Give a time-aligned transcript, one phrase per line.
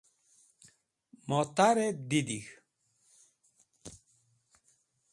[1.27, 2.51] Mutar e didig̃h.